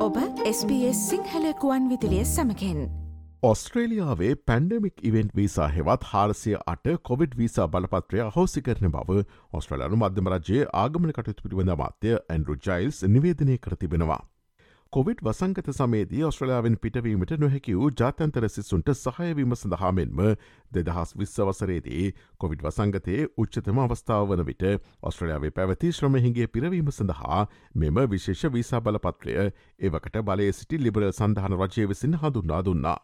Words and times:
ඔබ 0.00 0.14
SBS 0.50 1.00
සිංහලකුවන් 1.08 1.88
විදිලිය 1.88 2.22
සමකෙන් 2.28 2.78
ඔස්ට්‍රේලියාවේ 3.42 4.30
පැන්ඩමික් 4.50 5.02
ඉවෙන්ට් 5.10 5.34
වීසා 5.38 5.66
හෙවත් 5.74 6.06
හාරසිය 6.12 6.54
අට 6.72 6.88
කොවිඩ් 7.08 7.36
වීසා 7.40 7.66
බලපත්‍රය 7.74 8.22
හෝසි 8.36 8.62
කරන 8.62 8.94
බව 8.94 9.18
ඔස්ට්‍රලයානු 9.58 9.98
මධ්‍යම 10.02 10.30
රජයේ 10.34 10.64
ආගමන 10.82 11.12
කටයුතු 11.18 11.44
පිළිබඳ 11.44 11.74
මාත්‍ය 11.82 12.14
ඇන්ඩරු 12.16 12.56
ජයිල්ස් 12.66 13.02
නිවේදනය 13.16 13.58
කර 13.58 13.76
තිබෙනවා. 13.82 14.18
කොවිඩ් 14.92 15.20
වසංගත 15.22 15.68
සමේදී 15.70 16.22
ඔස්ට්‍රලයාාවෙන් 16.26 16.76
පිටවීමට 16.76 17.32
නොහැකි 17.38 17.74
වූ 17.74 17.90
ජාතන්තර 17.98 18.46
සිසුන්ට 18.48 18.88
සහයවීම 18.94 19.52
සඳහාමෙන්ම 19.54 20.22
දෙදහස් 20.72 21.12
විශ්වසරේදී 21.14 22.06
කොවිඩ් 22.38 22.64
වසංගතයේ 22.64 23.28
උච්චතම 23.38 23.78
අවස්ථාව 23.82 24.24
වන 24.30 24.42
විට 24.48 24.64
ඔස්ට්‍රලයාාවේ 25.02 25.52
පැවති 25.52 25.90
ශ්‍රමහිගේ 25.92 26.48
පිරවීම 26.48 26.90
සඳහා 26.90 27.38
මෙම 27.76 28.00
විශේෂ 28.08 28.50
වීසා 28.52 28.80
බලපත්‍රය 28.80 29.36
ඒවකට 29.36 30.18
බලය 30.24 30.48
සිටි 30.52 30.82
ලිබරල් 30.82 31.06
සඳහන 31.12 31.56
රජය 31.60 31.86
විසින් 31.86 32.18
හඳුන්නා 32.18 32.60
දුන්නා. 32.62 32.96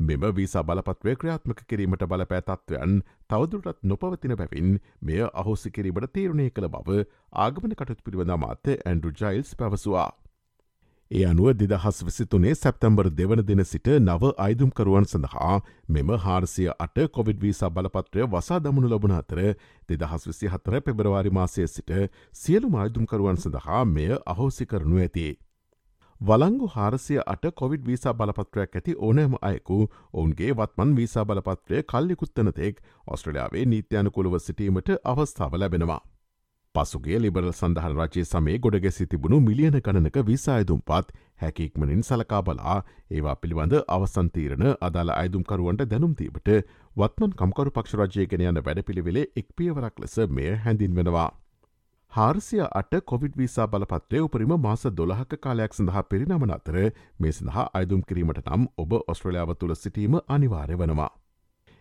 මෙම 0.00 0.28
වීසා 0.32 0.64
බලපත්වය 0.64 1.16
ක්‍රියාත්මක 1.16 1.64
කිරීමට 1.68 2.04
බලපෑතත්වයන් 2.08 2.98
තවදුරටත් 3.28 3.84
නොපවතින 3.84 4.36
බැවින් 4.36 4.74
මෙය 5.02 5.22
අහෝසි 5.34 5.70
කිරීමට 5.70 6.10
තීරණය 6.12 6.50
කළ 6.50 6.68
බව 6.70 7.00
ආගමන 7.38 7.78
කටුත් 7.78 8.02
පිළිබඳ 8.02 8.38
මාත්‍ය 8.40 8.78
ඇන්ඩු 8.82 9.14
ජයිල්ස් 9.14 9.56
පැවසවා. 9.56 10.10
ඒ 11.14 11.24
අනුව 11.24 11.48
දෙදහස් 11.54 11.98
විසිතුනේ 12.02 12.52
සැප්තැම්බර් 12.54 13.08
දෙවන 13.10 13.40
දෙන 13.42 13.60
සිට 13.64 13.88
නව 13.96 14.30
අයිදුම්කරුවන් 14.36 15.04
සඳහා 15.04 15.56
මෙම 15.88 16.08
හාරසිය 16.24 16.70
අට 16.76 16.96
කොවිඩ් 17.08 17.38
වීසා 17.40 17.68
බලපත්‍රය 17.70 18.24
වසා 18.28 18.58
දමනු 18.58 18.88
ලබන 18.88 19.14
අතර 19.16 19.40
දෙදහස් 19.88 20.26
විසි 20.28 20.48
හතර 20.48 20.80
පෙබරවාරි 20.80 21.30
මාසය 21.30 21.66
සිට 21.68 21.92
සියලු 22.34 22.70
මායිදුම්කරුවන් 22.70 23.38
සඳහා 23.38 23.82
මෙය 23.86 24.08
අහෝසි 24.26 24.66
කරනු 24.66 24.98
ඇති. 24.98 25.26
වලංගු 26.20 26.70
හාරසිය 26.74 27.20
අට 27.26 27.46
කොවිඩ් 27.54 27.86
වීසා 27.86 28.14
බලපත්‍රයක් 28.14 28.74
ඇති 28.74 28.96
ඕනෑම 29.00 29.36
අයකු 29.42 29.78
ඔවුන්ගේ 30.12 30.50
වත්මන් 30.54 30.96
වීසා 30.96 31.24
බලපත්‍රය 31.24 31.84
කල්ලිකුත්තනතෙක් 31.84 32.82
ඔස්ට්‍රලයාාවේ 33.06 33.64
නීත්‍යයනකුළුව 33.66 34.36
සිටීමට 34.40 34.92
අවස්ථාව 35.04 35.56
ලැබෙනවා. 35.56 36.00
පසුගේ 36.74 37.18
ලිබරල් 37.18 37.50
සඳහන් 37.50 37.92
රජයේ 37.96 38.26
සමේ 38.26 38.54
ගොඩගැසි 38.60 39.04
තිබුණු 39.08 39.36
මිලියන 39.40 39.76
ගණනක 39.78 40.16
විසායදුම් 40.24 40.80
පත් 40.82 41.14
හැකික්මනින් 41.42 42.02
සලකා 42.02 42.40
බලා 42.42 42.74
ඒවා 43.10 43.36
පිළිබඳ 43.36 43.76
අවසන්තීරණ 43.96 44.66
අදාළ 44.80 45.14
අයදුම්කරුවන්ට 45.14 45.86
දැනුම්තීමට 45.92 46.50
වත්මන් 46.96 47.38
කම්කරු 47.38 47.74
පක්ෂ 47.76 48.00
රජය 48.00 48.26
ගෙන 48.26 48.44
යන 48.46 48.60
වැඩපිළිවෙලේ 48.60 49.26
එක් 49.36 49.48
පියවරක් 49.56 50.04
ලෙස 50.04 50.18
මෙය 50.30 50.50
හැඳින් 50.58 50.94
වෙනවා. 50.94 51.30
හාරසිය 52.12 52.62
අට 52.72 53.00
කොවිඩ් 53.06 53.36
වීසා 53.36 53.66
බලපත්‍රය 53.68 54.20
උපරිම 54.20 54.54
මාස 54.60 54.86
දොළහක 54.94 55.40
කාලයක් 55.40 55.74
සඳහා 55.74 56.02
පිරිනමන 56.04 56.56
අතර 56.56 56.80
මේ 57.18 57.32
සඳහා 57.32 57.68
අයදුම් 57.74 58.02
කිරීමට 58.08 58.46
නම් 58.46 58.66
ඔබ 58.78 59.02
ඔස්ට්‍රලයාාව 59.04 59.54
තුළ 59.56 59.74
සිටීම 59.76 60.18
අනිවාර්ය 60.28 60.76
වනවා. 60.76 61.12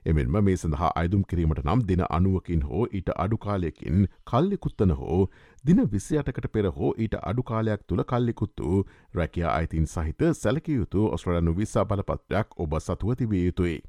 එමෙන්ම 0.06 0.38
මේ 0.46 0.56
සඳහා 0.56 0.92
අයදුම් 0.96 1.24
කිරීමට 1.24 1.62
නම් 1.64 1.82
දින 1.88 2.04
අනුවකින් 2.10 2.64
හෝ 2.64 2.84
ඊට 2.92 3.10
අඩුකාලයකින් 3.16 4.08
කල්ලිකුත්තන 4.32 4.94
හෝ 5.00 5.20
දින 5.66 5.80
විසියටකට 5.92 6.48
පෙර 6.54 6.68
හෝ 6.78 6.92
ඊට 6.98 7.16
අඩුකාලයක් 7.22 7.88
තුළ 7.88 8.04
කල්ලිකුත්තු 8.04 8.84
රැකයා 9.14 9.56
අයිතින් 9.56 9.88
සහිත 9.88 10.28
සැලකයුතු 10.34 11.08
ඔස්ට්‍රලයනු 11.10 11.56
විසා 11.58 11.86
බලපත්‍රයක් 11.86 12.60
ඔබ 12.60 12.78
සතුව 12.80 13.16
තිබිය 13.16 13.46
යුතුයි. 13.46 13.80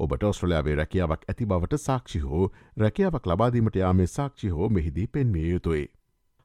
ඔබට 0.00 0.24
ඔස්ට්‍රලයාාවේ 0.24 0.76
රැකියාවක් 0.76 1.28
ඇති 1.28 1.46
බවට 1.46 1.80
සාක්ෂි 1.80 2.18
හෝ 2.20 2.44
රැකියාවක් 2.76 3.26
ලබාදීමට 3.26 3.76
යාමේ 3.76 4.06
සාක්ෂි 4.08 4.48
හෝ 4.48 4.68
මෙහිදී 4.68 5.06
පෙන්විය 5.08 5.50
යුතුයි. 5.50 5.84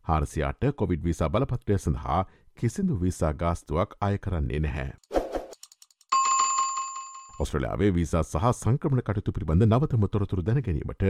හාරසියාට 0.06 0.70
කොවිඩ් 0.76 1.04
විසා 1.04 1.30
බලපත්‍රය 1.30 1.78
සඳහා 1.78 2.22
කිසිදු 2.58 3.02
විසා 3.02 3.34
ගාස්තුවක් 3.36 3.95
අය 4.02 4.17
කරන්නේ 4.17 4.60
නැහැ. 4.60 5.08
ඔස්ට්‍රලයාාවේ 7.40 7.95
වීසා 7.95 8.23
සහ 8.23 8.52
සංක්‍රමණ 8.54 9.02
කටතු 9.02 9.32
පිළිබඳ 9.32 9.68
නවතම 9.68 10.08
තොරතුරු 10.08 10.44
දැනගැනීමට 10.50 11.05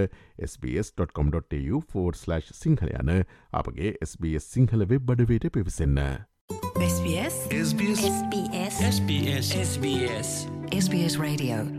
SBS.com.tu4/ 0.49 2.53
සිංහල 2.61 2.93
යන 2.93 3.25
අපගේ 3.53 3.95
SBS 4.03 4.53
සිංහල 4.53 4.85
වෙබ් 4.93 5.11
බඩවේට 5.11 5.51
පිවිසන්න. 5.57 5.99
SBS 6.85 7.41
SBS 7.63 8.79
SBS 8.93 9.51
SBS 9.57 10.47
SBS 10.77 11.19
Radio 11.19 11.78